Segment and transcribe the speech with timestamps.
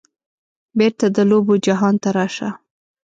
[0.77, 2.49] بیرته د لوبو جهان ته راشه